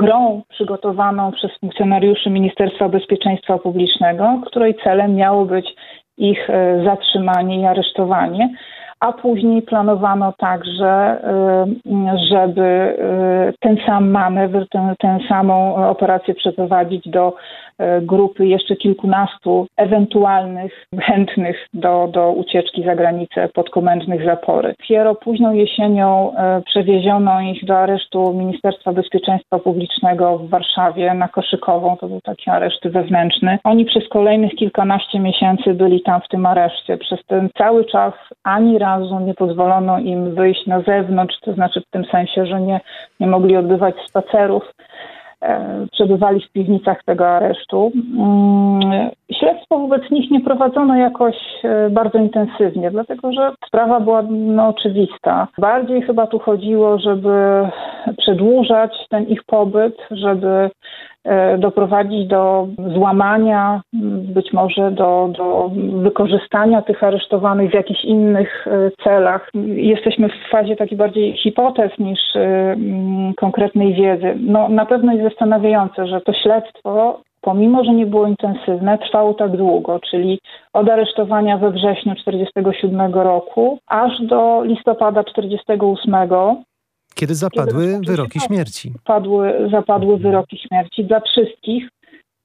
grą 0.00 0.42
przygotowaną 0.48 1.32
przez 1.32 1.50
funkcjonariuszy 1.60 2.30
Ministerstwa 2.30 2.88
Bezpieczeństwa 2.88 3.58
Publicznego, 3.58 4.40
której 4.46 4.74
celem 4.84 5.14
miało 5.14 5.44
być 5.44 5.74
ich 6.18 6.50
e, 6.50 6.84
zatrzymanie 6.84 7.60
i 7.60 7.64
aresztowanie, 7.64 8.50
a 9.00 9.12
później 9.12 9.62
planowano 9.62 10.32
także, 10.38 10.86
e, 10.86 11.66
żeby 12.30 12.62
e, 12.62 13.52
ten 13.60 13.76
sam 13.86 14.10
manewr, 14.10 14.68
tę, 14.68 14.94
tę 14.98 15.18
samą 15.28 15.76
operację 15.88 16.34
przeprowadzić 16.34 17.08
do 17.08 17.32
E, 17.78 18.00
grupy 18.00 18.46
jeszcze 18.46 18.76
kilkunastu 18.76 19.66
ewentualnych 19.76 20.86
chętnych 21.00 21.66
do, 21.74 22.08
do 22.12 22.32
ucieczki 22.32 22.84
za 22.84 22.94
granicę 22.94 23.48
podkomendnych 23.48 24.24
zapory. 24.24 24.74
Dopiero 24.78 25.14
późną 25.14 25.52
jesienią 25.52 26.32
przewieziono 26.66 27.40
ich 27.40 27.64
do 27.64 27.78
aresztu 27.78 28.32
Ministerstwa 28.34 28.92
Bezpieczeństwa 28.92 29.58
Publicznego 29.58 30.38
w 30.38 30.48
Warszawie 30.48 31.14
na 31.14 31.28
Koszykową. 31.28 31.96
To 31.96 32.08
był 32.08 32.20
taki 32.20 32.50
areszt 32.50 32.88
wewnętrzny. 32.88 33.58
Oni 33.64 33.84
przez 33.84 34.08
kolejnych 34.08 34.54
kilkanaście 34.54 35.20
miesięcy 35.20 35.74
byli 35.74 36.02
tam 36.02 36.20
w 36.20 36.28
tym 36.28 36.46
areszcie. 36.46 36.98
Przez 36.98 37.24
ten 37.26 37.48
cały 37.58 37.84
czas 37.84 38.12
ani 38.44 38.78
nie 39.20 39.34
pozwolono 39.34 39.98
im 39.98 40.34
wyjść 40.34 40.66
na 40.66 40.80
zewnątrz, 40.80 41.40
to 41.40 41.52
znaczy 41.52 41.80
w 41.80 41.90
tym 41.90 42.04
sensie, 42.04 42.46
że 42.46 42.60
nie, 42.60 42.80
nie 43.20 43.26
mogli 43.26 43.56
odbywać 43.56 43.94
spacerów. 44.08 44.62
E, 45.42 45.86
przebywali 45.92 46.40
w 46.40 46.52
piwnicach 46.52 47.04
tego 47.04 47.28
aresztu. 47.28 47.92
Mm, 48.18 49.10
śledztwo 49.32 49.78
wobec 49.78 50.10
nich 50.10 50.30
nie 50.30 50.40
prowadzono 50.40 50.96
jakoś 50.96 51.36
e, 51.64 51.90
bardzo 51.90 52.18
intensywnie, 52.18 52.90
dlatego 52.90 53.32
że 53.32 53.52
sprawa 53.66 54.00
była 54.00 54.22
no, 54.30 54.68
oczywista. 54.68 55.48
Bardziej 55.58 56.02
chyba 56.02 56.26
tu 56.26 56.38
chodziło, 56.38 56.98
żeby 56.98 57.68
przedłużać 58.18 58.92
ten 59.10 59.24
ich 59.24 59.44
pobyt, 59.44 59.96
żeby 60.10 60.70
doprowadzić 61.58 62.26
do 62.26 62.68
złamania, 62.94 63.80
być 64.34 64.52
może 64.52 64.90
do, 64.90 65.30
do 65.38 65.70
wykorzystania 66.02 66.82
tych 66.82 67.04
aresztowanych 67.04 67.70
w 67.70 67.74
jakichś 67.74 68.04
innych 68.04 68.66
e, 68.66 68.90
celach. 69.04 69.50
Jesteśmy 69.74 70.28
w 70.28 70.50
fazie 70.50 70.76
takiej 70.76 70.98
bardziej 70.98 71.36
hipotez 71.36 71.98
niż 71.98 72.20
e, 72.36 72.76
konkretnej 73.36 73.94
wiedzy. 73.94 74.36
No, 74.40 74.68
na 74.68 74.86
pewno 74.86 75.12
jest 75.12 75.24
zastanawiające, 75.24 76.06
że 76.06 76.20
to 76.20 76.32
śledztwo 76.32 77.20
pomimo 77.40 77.84
że 77.84 77.92
nie 77.92 78.06
było 78.06 78.26
intensywne, 78.26 78.98
trwało 78.98 79.34
tak 79.34 79.56
długo, 79.56 80.00
czyli 80.10 80.38
od 80.72 80.88
aresztowania 80.88 81.58
we 81.58 81.70
wrześniu 81.70 82.14
1947 82.14 83.14
roku 83.14 83.78
aż 83.86 84.22
do 84.22 84.62
listopada 84.64 85.24
1948, 85.24 86.14
kiedy 87.16 87.34
zapadły 87.34 88.00
wyroki 88.06 88.40
śmierci. 88.40 88.92
Zapadły, 88.92 89.68
zapadły 89.70 90.18
wyroki 90.18 90.58
śmierci 90.68 91.04
dla 91.04 91.20
wszystkich. 91.20 91.88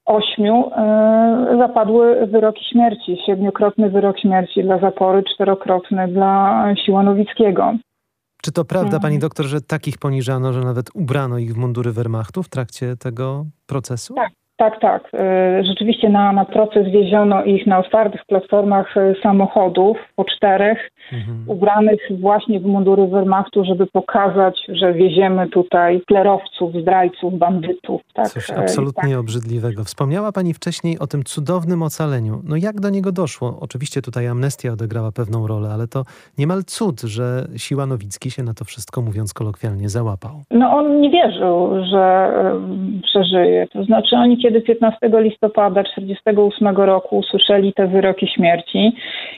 Ośmiu 0.05 0.71
e, 0.75 1.55
zapadły 1.57 2.27
wyroki 2.27 2.65
śmierci. 2.71 3.17
Siedmiokrotny 3.25 3.89
wyrok 3.89 4.19
śmierci 4.19 4.63
dla 4.63 4.79
Zapory, 4.79 5.23
czterokrotny 5.33 6.07
dla 6.07 6.63
Siłanowickiego. 6.85 7.73
Czy 8.41 8.51
to 8.51 8.65
prawda, 8.65 8.87
mhm. 8.87 9.01
pani 9.01 9.19
doktor, 9.19 9.45
że 9.45 9.61
takich 9.61 9.97
poniżano, 9.97 10.53
że 10.53 10.61
nawet 10.61 10.89
ubrano 10.93 11.37
ich 11.37 11.53
w 11.53 11.57
mundury 11.57 11.91
Wehrmachtu 11.91 12.43
w 12.43 12.49
trakcie 12.49 12.95
tego 12.97 13.45
procesu? 13.65 14.13
Tak, 14.13 14.31
tak, 14.61 14.79
tak. 14.79 15.09
E, 15.13 15.63
rzeczywiście 15.63 16.09
na, 16.09 16.31
na 16.31 16.45
proces 16.45 16.87
wieziono 16.87 17.43
ich 17.43 17.67
na 17.67 17.79
otwartych 17.79 18.25
platformach 18.25 18.97
e, 18.97 19.13
samochodów 19.23 19.97
po 20.15 20.25
czterech, 20.25 20.91
mhm. 21.13 21.43
ubranych 21.47 21.99
właśnie 22.19 22.59
w 22.59 22.65
mundury 22.65 23.07
Wehrmachtu, 23.07 23.65
żeby 23.65 23.87
pokazać, 23.87 24.61
że 24.69 24.93
wieziemy 24.93 25.49
tutaj 25.49 26.01
klerowców, 26.07 26.73
zdrajców, 26.81 27.37
bandytów. 27.37 28.01
Tak? 28.13 28.27
Coś 28.27 28.49
e, 28.49 28.57
absolutnie 28.57 29.09
tak. 29.09 29.19
obrzydliwego. 29.19 29.83
Wspomniała 29.83 30.31
pani 30.31 30.53
wcześniej 30.53 30.99
o 30.99 31.07
tym 31.07 31.23
cudownym 31.23 31.83
ocaleniu. 31.83 32.41
No 32.43 32.55
jak 32.55 32.79
do 32.79 32.89
niego 32.89 33.11
doszło? 33.11 33.57
Oczywiście 33.61 34.01
tutaj 34.01 34.27
amnestia 34.27 34.71
odegrała 34.71 35.11
pewną 35.11 35.47
rolę, 35.47 35.69
ale 35.73 35.87
to 35.87 36.03
niemal 36.37 36.63
cud, 36.63 37.01
że 37.01 37.47
Siła 37.57 37.85
Nowicki 37.85 38.31
się 38.31 38.43
na 38.43 38.53
to 38.53 38.65
wszystko, 38.65 39.01
mówiąc 39.01 39.33
kolokwialnie, 39.33 39.89
załapał. 39.89 40.41
No 40.51 40.77
on 40.77 41.01
nie 41.01 41.09
wierzył, 41.09 41.85
że 41.91 42.31
przeżyje. 43.03 43.67
To 43.67 43.83
znaczy 43.83 44.15
oni 44.15 44.37
kiedy 44.37 44.50
kiedy 44.51 44.61
15 44.61 44.97
listopada 45.13 45.83
1948 45.83 46.77
roku 46.77 47.17
usłyszeli 47.17 47.73
te 47.73 47.87
wyroki 47.87 48.27
śmierci 48.27 48.91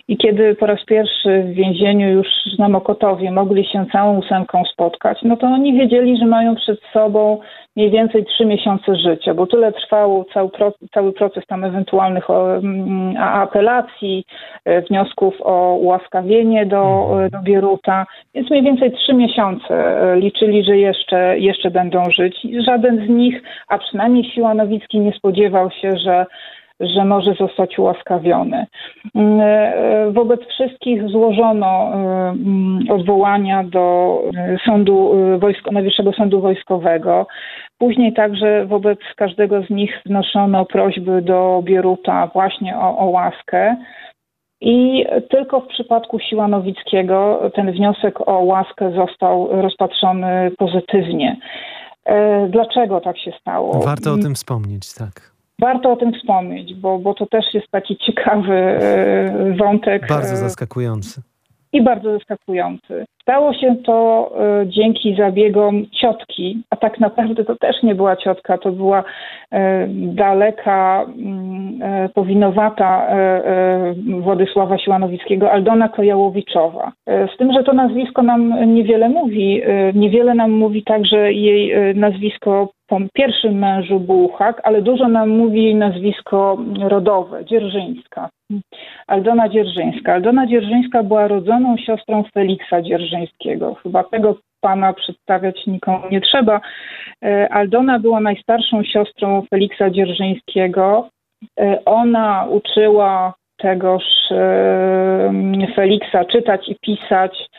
i 0.08 0.17
kiedy 0.17 0.55
po 0.55 0.65
raz 0.65 0.86
pierwszy 0.86 1.43
w 1.43 1.53
więzieniu 1.53 2.10
już 2.10 2.27
na 2.60 2.70
Mokotowie 2.70 3.32
mogli 3.32 3.65
się 3.65 3.86
całą 3.91 4.20
ósemką 4.20 4.63
spotkać, 4.74 5.20
no 5.24 5.38
to 5.38 5.48
oni 5.48 5.74
wiedzieli, 5.74 6.17
że 6.17 6.25
mają 6.25 6.55
przed 6.55 6.79
sobą 6.93 7.39
mniej 7.75 7.91
więcej 7.91 8.25
trzy 8.25 8.46
miesiące 8.46 8.96
życia, 8.96 9.34
bo 9.34 9.48
tyle 9.48 9.72
trwał 9.72 10.25
cały, 10.34 10.50
cały 10.93 11.13
proces 11.13 11.46
tam 11.48 11.63
ewentualnych 11.63 12.29
mm, 12.29 13.17
apelacji, 13.17 14.25
e, 14.65 14.82
wniosków 14.82 15.36
o 15.39 15.75
ułaskawienie 15.75 16.65
do, 16.65 17.08
mhm. 17.12 17.29
do 17.29 17.39
Bieruta, 17.41 18.05
więc 18.36 18.50
mniej 18.50 18.63
więcej 18.63 18.91
trzy 18.91 19.13
miesiące 19.13 19.74
e, 19.74 20.15
liczyli, 20.15 20.63
że 20.63 20.77
jeszcze, 20.77 21.39
jeszcze 21.39 21.72
będą 21.72 22.03
żyć. 22.12 22.48
Żaden 22.65 23.05
z 23.05 23.10
nich, 23.10 23.43
a 23.67 23.77
przynajmniej 23.77 24.24
Siła 24.24 24.53
Nowicki 24.53 25.00
nie 25.03 25.13
spodziewał 25.13 25.72
się, 25.72 25.98
że 25.98 26.25
że 26.79 27.05
może 27.05 27.33
zostać 27.33 27.79
ułaskawiony. 27.79 28.65
Mm, 29.15 29.39
e, 29.41 30.12
wobec 30.12 30.41
wszystkich 30.41 31.10
złożono 31.10 31.91
mm, 31.93 32.79
odwołania 32.89 33.63
do 33.63 34.19
sądu 34.65 35.15
wojsko, 35.39 35.72
Najwyższego 35.72 36.13
Sądu 36.13 36.41
Wojskowego. 36.41 37.27
Później 37.77 38.13
także 38.13 38.65
wobec 38.65 39.00
każdego 39.15 39.63
z 39.63 39.69
nich 39.69 40.01
wnoszono 40.05 40.65
prośby 40.65 41.22
do 41.22 41.62
Bieruta 41.63 42.27
właśnie 42.33 42.77
o, 42.77 42.98
o 42.98 43.05
łaskę. 43.05 43.75
I 44.62 45.05
tylko 45.29 45.60
w 45.60 45.67
przypadku 45.67 46.19
Siłanowickiego 46.19 47.50
ten 47.55 47.72
wniosek 47.72 48.27
o 48.27 48.39
łaskę 48.39 48.91
został 48.91 49.62
rozpatrzony 49.62 50.51
pozytywnie. 50.57 51.38
E, 52.05 52.48
dlaczego 52.50 53.01
tak 53.01 53.17
się 53.17 53.31
stało? 53.41 53.79
Warto 53.79 54.13
o 54.13 54.17
tym 54.17 54.36
wspomnieć, 54.36 54.93
tak. 54.93 55.33
Warto 55.62 55.91
o 55.91 55.95
tym 55.95 56.13
wspomnieć, 56.13 56.74
bo, 56.74 57.00
bo 57.00 57.13
to 57.13 57.25
też 57.25 57.45
jest 57.53 57.67
taki 57.72 57.98
ciekawy 57.98 58.53
e, 58.53 59.55
wątek. 59.60 60.07
Bardzo 60.07 60.36
zaskakujący. 60.36 61.22
I 61.74 61.82
bardzo 61.82 62.13
zaskakujący. 62.13 63.06
Stało 63.22 63.53
się 63.53 63.75
to 63.86 64.30
e, 64.39 64.68
dzięki 64.68 65.15
zabiegom 65.15 65.86
ciotki, 66.01 66.63
a 66.70 66.75
tak 66.75 67.00
naprawdę 67.00 67.46
to 67.46 67.56
też 67.56 67.84
nie 67.84 67.96
była 67.96 68.15
ciotka, 68.15 68.58
to 68.58 68.72
była 68.72 69.03
e, 69.51 69.88
daleka, 69.89 71.06
mm, 71.18 71.82
e, 71.82 72.10
powinowata 72.10 73.08
Władysława 74.20 74.77
Siłanowickiego, 74.77 75.51
Aldona 75.51 75.89
Kojałowiczowa. 75.89 76.92
Z 77.08 77.38
tym, 77.38 77.53
że 77.53 77.63
to 77.63 77.74
nazwisko 77.74 78.24
nam 78.24 78.74
niewiele 78.74 79.10
mówi. 79.10 79.62
Niewiele 79.94 80.36
nam 80.36 80.51
mówi 80.51 80.84
także 80.84 81.34
jej 81.34 81.96
nazwisko 81.96 82.70
pierwszym 83.14 83.54
mężu 83.60 84.00
Bułhak, 84.00 84.62
ale 84.64 84.82
dużo 84.82 85.08
nam 85.08 85.30
mówi 85.30 85.64
jej 85.64 85.76
nazwisko 85.76 86.58
rodowe, 86.80 87.46
Dzierżyńska. 87.46 88.30
Aldona 89.08 89.50
Dzierżyńska. 89.50 90.14
Aldona 90.14 90.48
Dzierżyńska 90.48 91.04
była 91.04 91.28
rodzoną 91.28 91.78
siostrą 91.78 92.24
Feliksa 92.34 92.82
Dzierżyńskiego. 92.82 93.74
Chyba 93.74 94.04
tego 94.04 94.36
pana 94.62 94.94
przedstawiać 94.94 95.68
nikomu 95.68 96.00
nie 96.12 96.22
trzeba. 96.22 96.62
E, 97.26 97.54
Aldona 97.54 98.00
była 98.00 98.20
najstarszą 98.20 98.84
siostrą 98.84 99.44
Feliksa 99.50 99.90
Dzierżyńskiego. 99.90 101.10
E, 101.60 101.86
ona 101.86 102.46
uczyła 102.50 103.34
tegoż 103.58 104.04
e, 104.32 105.68
Feliksa 105.76 106.26
czytać 106.26 106.70
i 106.70 106.76
pisać. 106.76 107.50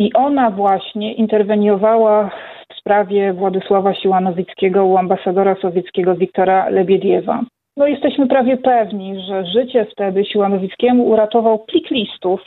I 0.00 0.12
ona 0.12 0.50
właśnie 0.50 1.12
interweniowała 1.12 2.30
w 2.72 2.78
sprawie 2.78 3.32
Władysława 3.32 3.94
Siłanowickiego 3.94 4.84
u 4.84 4.96
ambasadora 4.96 5.56
sowieckiego 5.62 6.14
Wiktora 6.14 6.68
Lebiediewa. 6.68 7.42
No 7.76 7.86
jesteśmy 7.86 8.26
prawie 8.26 8.56
pewni, 8.56 9.20
że 9.28 9.46
życie 9.46 9.86
wtedy 9.92 10.24
Siłanowickiemu 10.24 11.04
uratował 11.04 11.58
plik 11.58 11.90
listów, 11.90 12.40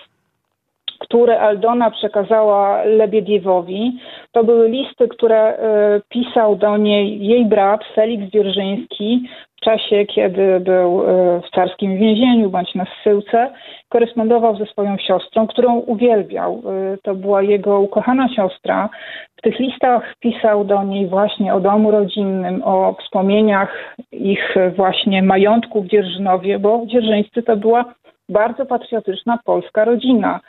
które 1.00 1.40
Aldona 1.40 1.92
przekazała 1.92 2.84
Lebiediewowi. 2.84 4.00
To 4.32 4.44
były 4.44 4.70
listy, 4.70 5.08
które 5.08 5.54
y, 5.54 6.02
pisał 6.10 6.56
do 6.56 6.78
niej 6.78 7.26
jej 7.28 7.46
brat 7.46 7.82
Felix 7.96 8.32
Dzierżyński 8.32 9.30
czasie, 9.64 10.06
kiedy 10.06 10.60
był 10.60 11.02
y, 11.02 11.42
w 11.42 11.50
carskim 11.56 11.98
więzieniu 11.98 12.50
bądź 12.50 12.76
na 12.76 12.86
zsyłce. 13.00 13.52
Korespondował 13.90 14.58
ze 14.58 14.66
swoją 14.66 14.98
siostrą, 14.98 15.48
którą 15.48 15.80
uwielbiał. 15.80 16.62
Y, 16.94 16.98
to 17.04 17.16
była 17.16 17.42
jego 17.42 17.80
ukochana 17.80 18.30
siostra. 18.36 18.90
W 19.38 19.42
tych 19.42 19.60
listach 19.60 20.16
pisał 20.20 20.66
do 20.66 20.84
niej 20.84 21.08
właśnie 21.08 21.54
o 21.54 21.60
domu 21.60 21.92
rodzinnym, 21.92 22.62
o 22.66 22.96
wspomnieniach 23.00 23.96
ich 24.12 24.56
właśnie 24.76 25.24
majątku 25.24 25.82
w 25.82 25.88
Dzierżynowie, 25.88 26.60
bo 26.60 26.84
dzierżyńscy 26.86 27.44
to 27.44 27.58
była 27.58 27.86
bardzo 28.30 28.66
patriotyczna 28.66 29.40
polska 29.46 29.86
rodzina. 29.86 30.40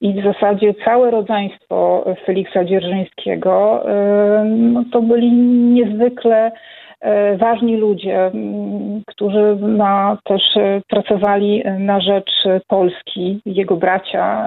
I 0.00 0.20
w 0.20 0.24
zasadzie 0.24 0.74
całe 0.84 1.10
rodzeństwo 1.10 2.04
Feliksa 2.26 2.64
Dzierżyńskiego 2.64 3.84
no, 4.44 4.84
to 4.92 5.02
byli 5.02 5.32
niezwykle 5.72 6.52
E, 6.52 6.85
ważni 7.38 7.76
ludzie, 7.76 8.30
którzy 9.06 9.56
na, 9.60 10.18
też 10.24 10.42
e, 10.56 10.80
pracowali 10.88 11.62
na 11.78 12.00
rzecz 12.00 12.30
Polski. 12.68 13.40
Jego 13.46 13.76
bracia, 13.76 14.42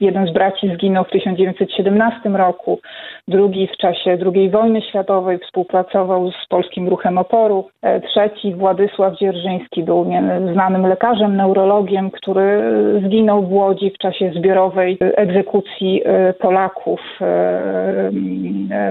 jeden 0.00 0.26
z 0.26 0.32
braci 0.32 0.74
zginął 0.74 1.04
w 1.04 1.10
1917 1.10 2.28
roku, 2.28 2.80
drugi 3.28 3.66
w 3.66 3.76
czasie 3.76 4.18
II 4.34 4.50
wojny 4.50 4.82
światowej 4.82 5.38
współpracował 5.38 6.30
z 6.30 6.46
Polskim 6.48 6.88
Ruchem 6.88 7.18
Oporu, 7.18 7.68
e, 7.82 8.00
trzeci 8.00 8.54
Władysław 8.54 9.18
Dzierżyński 9.18 9.82
był 9.82 10.06
znanym 10.52 10.86
lekarzem, 10.86 11.36
neurologiem, 11.36 12.10
który 12.10 12.62
zginął 13.06 13.42
w 13.42 13.52
Łodzi 13.52 13.90
w 13.90 13.98
czasie 13.98 14.32
zbiorowej 14.36 14.98
egzekucji 15.00 16.02
Polaków 16.38 17.00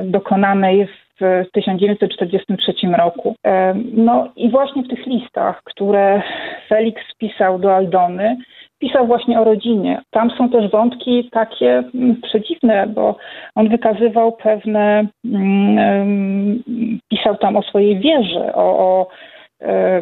dokonanej 0.03 0.88
w 0.88 1.07
w 1.22 1.52
1943 1.52 2.74
roku. 2.98 3.36
E, 3.46 3.74
no 3.94 4.28
i 4.36 4.50
właśnie 4.50 4.84
w 4.84 4.88
tych 4.88 5.06
listach, 5.06 5.62
które 5.64 6.22
Felix 6.70 7.02
pisał 7.18 7.60
do 7.60 7.76
Aldony, 7.76 8.38
pisał 8.80 9.08
właśnie 9.08 9.40
o 9.40 9.44
rodzinie. 9.44 10.02
Tam 10.12 10.32
są 10.38 10.50
też 10.50 10.72
wątki 10.72 11.30
takie 11.32 11.84
mm, 11.96 12.22
przedziwne, 12.22 12.88
bo 12.88 13.16
on 13.56 13.70
wykazywał 13.70 14.32
pewne, 14.32 15.08
um, 15.34 16.64
pisał 17.10 17.38
tam 17.38 17.56
o 17.56 17.62
swojej 17.62 18.00
wierze, 18.00 18.54
o, 18.56 18.80
o 18.80 19.08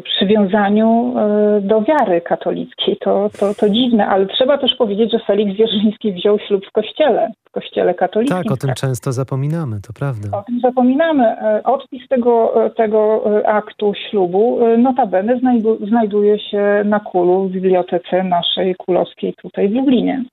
przywiązaniu 0.04 1.14
e, 1.18 1.62
do 1.62 1.82
wiary 1.82 2.22
katolickiej. 2.22 2.98
To, 2.98 3.30
to, 3.40 3.54
to 3.54 3.70
dziwne, 3.70 4.08
ale 4.08 4.26
trzeba 4.26 4.58
też 4.58 4.76
powiedzieć, 4.78 5.12
że 5.12 5.20
Felix 5.28 5.58
Wierzyński 5.58 6.14
wziął 6.14 6.40
ślub 6.40 6.66
w 6.66 6.72
kościele, 6.72 7.32
w 7.50 7.52
kościele 7.52 7.94
katolickim. 7.94 8.38
Tak, 8.38 8.52
o 8.52 8.58
tym 8.58 8.74
często 8.74 9.12
zapominamy, 9.12 9.82
to 9.88 9.94
prawda. 9.94 10.38
O 10.38 10.44
tym 10.44 10.60
zapominamy. 10.60 11.24
E, 11.24 11.64
odpis 11.64 12.08
tego, 12.08 12.54
tego 12.76 13.24
aktu 13.46 13.94
ślubu 14.10 14.60
notabene 14.78 15.40
znajduje 15.88 16.40
się 16.40 16.82
na 16.86 17.00
kulu 17.00 17.48
w 17.48 17.52
bibliotece 17.52 18.24
naszej 18.24 18.76
kulowskiej 18.76 19.34
tutaj 19.42 19.70
w 19.70 19.76
Lublinie. 19.76 20.24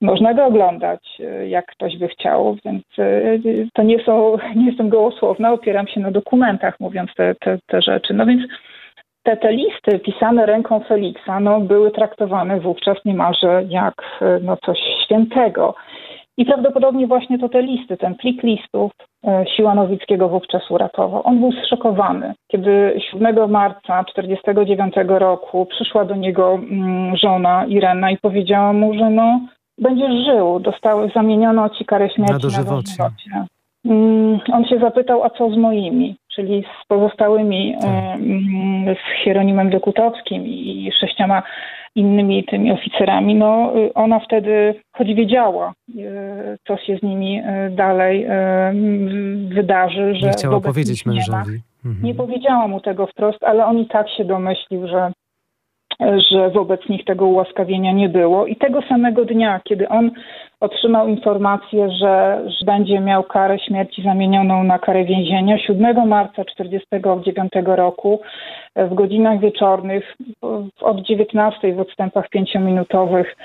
Można 0.00 0.34
go 0.34 0.44
oglądać, 0.44 1.20
e, 1.20 1.48
jak 1.48 1.66
ktoś 1.66 1.98
by 1.98 2.08
chciał, 2.08 2.56
więc 2.64 2.84
e, 2.98 3.38
to 3.74 3.82
nie, 3.82 4.04
są, 4.04 4.36
nie 4.56 4.66
jestem 4.66 4.88
gołosłowna, 4.88 5.52
opieram 5.52 5.86
się 5.86 6.00
na 6.00 6.10
dokumentach, 6.10 6.80
mówiąc 6.80 7.14
te, 7.16 7.34
te, 7.34 7.58
te 7.66 7.82
rzeczy. 7.82 8.14
No 8.14 8.26
więc 8.26 8.42
te, 9.22 9.36
te 9.36 9.52
listy 9.52 9.98
pisane 9.98 10.46
ręką 10.46 10.80
Feliksa 10.80 11.40
no, 11.40 11.60
były 11.60 11.90
traktowane 11.90 12.60
wówczas 12.60 13.04
niemalże 13.04 13.64
jak 13.68 13.94
e, 14.20 14.38
no, 14.42 14.56
coś 14.56 14.78
świętego. 15.04 15.74
I 16.36 16.44
prawdopodobnie 16.44 17.06
właśnie 17.06 17.38
to 17.38 17.48
te 17.48 17.62
listy, 17.62 17.96
ten 17.96 18.14
plik 18.14 18.42
listów 18.42 18.92
Siła 19.56 19.74
Nowickiego 19.74 20.28
wówczas 20.28 20.70
uratował. 20.70 21.26
On 21.26 21.40
był 21.40 21.52
zszokowany, 21.52 22.34
kiedy 22.48 23.00
7 23.10 23.50
marca 23.50 24.04
1949 24.04 24.94
roku 25.08 25.66
przyszła 25.66 26.04
do 26.04 26.14
niego 26.14 26.54
mm, 26.54 27.16
żona 27.16 27.66
Irena 27.66 28.10
i 28.10 28.18
powiedziała 28.18 28.72
mu, 28.72 28.94
że 28.94 29.10
no, 29.10 29.40
będziesz 29.78 30.24
żył. 30.24 30.60
Dostały, 30.60 31.10
zamieniono 31.14 31.68
ci 31.68 31.84
karę 31.84 32.10
śmierci 32.10 32.32
na 32.32 32.38
dożywocie. 32.38 32.92
Na 32.98 33.10
dożywocie. 33.10 33.46
Mm, 33.84 34.40
on 34.52 34.64
się 34.64 34.78
zapytał, 34.78 35.24
a 35.24 35.30
co 35.30 35.50
z 35.50 35.56
moimi, 35.56 36.16
czyli 36.34 36.64
z 36.82 36.86
pozostałymi, 36.86 37.76
tak. 37.80 38.20
z 38.96 39.24
Hieronimem 39.24 39.70
Dekutowskim 39.70 40.46
i 40.46 40.90
sześcioma 41.00 41.42
innymi 41.94 42.44
tymi 42.44 42.72
oficerami. 42.72 43.34
No, 43.34 43.72
ona 43.94 44.20
wtedy, 44.20 44.74
choć 44.92 45.14
wiedziała, 45.14 45.72
y, 45.88 46.02
co 46.66 46.76
się 46.76 46.98
z 46.98 47.02
nimi 47.02 47.40
y, 47.40 47.70
dalej 47.70 48.26
y, 48.26 48.28
wydarzy, 49.54 50.14
że. 50.14 50.26
Nie 50.26 50.32
chciała 50.32 50.60
powiedzieć 50.60 51.06
mężowi. 51.06 51.52
Nie, 51.52 51.90
mhm. 51.90 52.04
nie 52.04 52.14
powiedziała 52.14 52.68
mu 52.68 52.80
tego 52.80 53.06
wprost, 53.06 53.44
ale 53.44 53.66
on 53.66 53.78
i 53.78 53.86
tak 53.86 54.10
się 54.10 54.24
domyślił, 54.24 54.88
że 54.88 55.12
że 56.00 56.50
wobec 56.50 56.88
nich 56.88 57.04
tego 57.04 57.26
ułaskawienia 57.26 57.92
nie 57.92 58.08
było. 58.08 58.46
I 58.46 58.56
tego 58.56 58.82
samego 58.82 59.24
dnia, 59.24 59.60
kiedy 59.64 59.88
on 59.88 60.10
otrzymał 60.60 61.08
informację, 61.08 61.90
że, 61.90 62.42
że 62.46 62.66
będzie 62.66 63.00
miał 63.00 63.22
karę 63.22 63.58
śmierci 63.58 64.02
zamienioną 64.02 64.64
na 64.64 64.78
karę 64.78 65.04
więzienia, 65.04 65.58
7 65.58 66.08
marca 66.08 66.44
1949 66.44 67.52
roku 67.66 68.20
w 68.76 68.94
godzinach 68.94 69.40
wieczornych 69.40 70.16
od 70.80 71.00
19 71.00 71.74
w 71.74 71.80
odstępach 71.80 72.28
pięciominutowych 72.28 73.36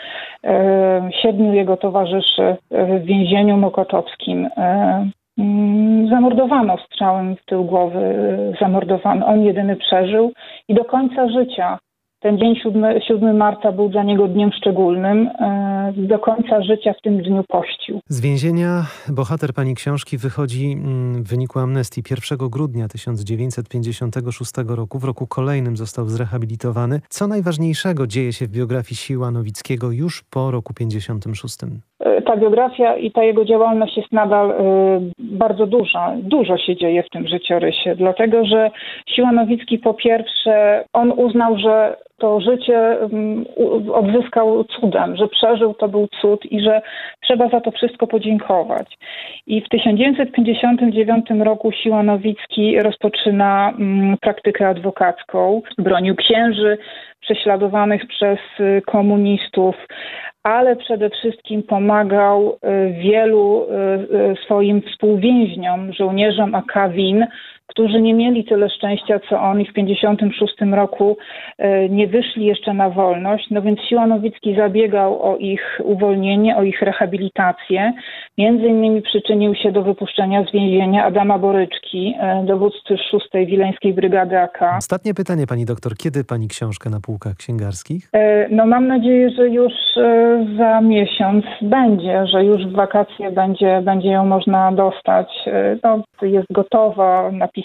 siedmiu 1.21 1.53
jego 1.53 1.77
towarzyszy 1.77 2.55
w 2.71 3.03
więzieniu 3.03 3.57
mokoczowskim 3.57 4.49
mm, 5.37 6.09
zamordowano 6.09 6.77
strzałem 6.77 7.35
w 7.35 7.45
tył 7.45 7.63
głowy, 7.63 8.15
zamordowano. 8.61 9.27
On 9.27 9.43
jedyny 9.43 9.75
przeżył 9.75 10.31
i 10.67 10.73
do 10.73 10.85
końca 10.85 11.29
życia 11.29 11.79
ten 12.19 12.37
dzień 12.37 12.55
7, 12.55 13.01
7 13.07 13.37
marca 13.37 13.71
był 13.71 13.89
dla 13.89 14.03
niego 14.03 14.27
dniem 14.27 14.51
szczególnym. 14.51 15.27
E, 15.27 15.93
do 15.97 16.19
końca 16.19 16.61
życia 16.61 16.93
w 16.93 17.01
tym 17.01 17.21
dniu 17.21 17.43
pościł. 17.47 17.99
Z 18.07 18.21
więzienia 18.21 18.83
bohater 19.09 19.53
pani 19.53 19.75
książki 19.75 20.17
wychodzi 20.17 20.71
mm, 20.71 21.23
w 21.23 21.29
wyniku 21.29 21.59
amnestii 21.59 22.03
1 22.29 22.49
grudnia 22.49 22.87
1956 22.87 24.51
roku. 24.67 24.99
W 24.99 25.03
roku 25.03 25.27
kolejnym 25.27 25.77
został 25.77 26.05
zrehabilitowany. 26.05 26.99
Co 27.09 27.27
najważniejszego 27.27 28.07
dzieje 28.07 28.33
się 28.33 28.45
w 28.45 28.51
biografii 28.51 28.95
Siła 28.95 29.31
Nowickiego 29.31 29.91
już 29.91 30.23
po 30.31 30.51
roku 30.51 30.73
56? 30.73 31.57
E, 31.99 32.21
ta 32.21 32.37
biografia 32.37 32.97
i 32.97 33.11
ta 33.11 33.23
jego 33.23 33.45
działalność 33.45 33.97
jest 33.97 34.11
nadal 34.11 34.51
y, 34.51 34.55
bardzo 35.19 35.67
duża. 35.67 36.15
Dużo 36.17 36.57
się 36.57 36.75
dzieje 36.75 37.03
w 37.03 37.09
tym 37.09 37.27
życiorysie, 37.27 37.95
dlatego 37.95 38.45
że 38.45 38.71
Siła 39.15 39.31
Nowicki 39.31 39.77
po 39.77 39.93
pierwsze, 39.93 40.85
on 40.93 41.11
uznał, 41.11 41.57
że 41.57 41.95
to 42.19 42.41
życie 42.41 42.97
odzyskał 43.93 44.63
cudem, 44.63 45.15
że 45.15 45.27
przeżył 45.27 45.73
to 45.73 45.87
był 45.87 46.07
cud 46.21 46.45
i 46.45 46.61
że 46.61 46.81
trzeba 47.21 47.49
za 47.49 47.61
to 47.61 47.71
wszystko 47.71 48.07
podziękować. 48.07 48.97
I 49.47 49.61
w 49.61 49.69
1959 49.69 51.25
roku 51.43 51.71
Siła 51.71 52.03
Nowicki 52.03 52.79
rozpoczyna 52.79 53.73
praktykę 54.21 54.67
adwokacką, 54.67 55.61
bronił 55.77 56.15
księży 56.15 56.77
prześladowanych 57.21 58.07
przez 58.07 58.39
y, 58.59 58.81
komunistów, 58.85 59.75
ale 60.43 60.75
przede 60.75 61.09
wszystkim 61.09 61.63
pomagał 61.63 62.53
y, 62.53 62.93
wielu 62.93 63.63
y, 63.63 64.35
swoim 64.45 64.81
współwięźniom, 64.81 65.93
żołnierzom 65.93 66.55
AK 66.55 66.91
WIN, 66.91 67.25
którzy 67.69 68.01
nie 68.01 68.13
mieli 68.13 68.45
tyle 68.45 68.69
szczęścia 68.69 69.19
co 69.29 69.41
on 69.41 69.61
i 69.61 69.65
w 69.65 69.73
1956 69.73 70.55
roku 70.71 71.17
e, 71.57 71.89
nie 71.89 72.07
wyszli 72.07 72.45
jeszcze 72.45 72.73
na 72.73 72.89
wolność. 72.89 73.49
No 73.51 73.61
więc 73.61 73.79
Siła 73.89 74.07
Nowicki 74.07 74.55
zabiegał 74.55 75.23
o 75.23 75.37
ich 75.37 75.81
uwolnienie, 75.83 76.57
o 76.57 76.63
ich 76.63 76.81
rehabilitację. 76.81 77.93
Między 78.37 78.65
innymi 78.65 79.01
przyczynił 79.01 79.55
się 79.55 79.71
do 79.71 79.83
wypuszczenia 79.83 80.43
z 80.43 80.51
więzienia 80.51 81.05
Adama 81.05 81.39
Boryczki, 81.39 82.15
e, 82.19 82.43
dowódcy 82.45 82.97
6 83.11 83.27
Wileńskiej 83.33 83.93
Brygady 83.93 84.39
AK. 84.39 84.59
Ostatnie 84.77 85.13
pytanie, 85.13 85.47
pani 85.47 85.65
doktor. 85.65 85.97
Kiedy 85.97 86.23
pani 86.23 86.47
książkę 86.47 86.89
na 86.89 86.99
półkach 86.99 87.35
księgarskich? 87.35 88.09
E, 88.13 88.49
no 88.49 88.65
mam 88.65 88.87
nadzieję, 88.87 89.29
że 89.29 89.49
już 89.49 89.73
za 90.57 90.81
miesiąc 90.81 91.45
będzie, 91.61 92.27
że 92.27 92.45
już 92.45 92.67
w 92.67 92.71
wakacje 92.71 93.31
będzie, 93.31 93.81
będzie 93.81 94.09
ją 94.09 94.25
można 94.25 94.71
dostać. 94.71 95.27
No, 95.83 96.03
jest 96.21 96.47
gotowa, 96.51 97.31
napisana, 97.31 97.58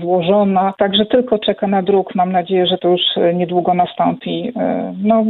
złożona, 0.00 0.74
także 0.78 1.06
tylko 1.06 1.38
czeka 1.38 1.66
na 1.66 1.82
druk. 1.82 2.14
Mam 2.14 2.32
nadzieję, 2.32 2.66
że 2.66 2.78
to 2.78 2.88
już 2.88 3.02
niedługo 3.34 3.74
nastąpi. 3.74 4.52
No, 5.02 5.24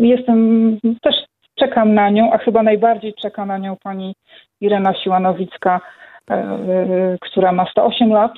jestem 0.00 0.78
też 1.02 1.14
czekam 1.58 1.94
na 1.94 2.10
nią, 2.10 2.32
a 2.32 2.38
chyba 2.38 2.62
najbardziej 2.62 3.14
czeka 3.14 3.46
na 3.46 3.58
nią 3.58 3.76
pani 3.82 4.14
Irena 4.60 4.94
Siłanowicka, 4.94 5.80
e, 6.30 6.34
e, 6.34 7.16
która 7.20 7.52
ma 7.52 7.66
108 7.70 8.10
lat. 8.10 8.32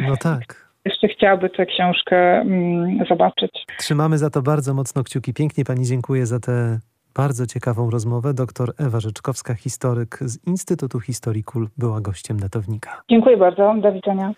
No 0.00 0.16
tak. 0.16 0.42
Jeszcze 0.84 1.08
chciałaby 1.08 1.50
tę 1.50 1.66
książkę 1.66 2.40
mm, 2.40 2.98
zobaczyć. 3.08 3.66
Trzymamy 3.78 4.18
za 4.18 4.30
to 4.30 4.42
bardzo 4.42 4.74
mocno 4.74 5.04
kciuki. 5.04 5.34
Pięknie 5.34 5.64
pani 5.64 5.86
dziękuję 5.86 6.26
za 6.26 6.40
tę 6.40 6.78
bardzo 7.16 7.46
ciekawą 7.46 7.90
rozmowę. 7.90 8.34
Doktor 8.34 8.72
Ewa 8.78 9.00
Rzeczkowska, 9.00 9.54
historyk 9.54 10.18
z 10.20 10.46
Instytutu 10.46 11.00
Historii 11.00 11.44
KUL, 11.44 11.68
była 11.78 12.00
gościem 12.00 12.40
datownika. 12.40 13.02
Dziękuję 13.10 13.36
bardzo. 13.36 13.74
Do 13.82 13.92
widzenia. 13.92 14.32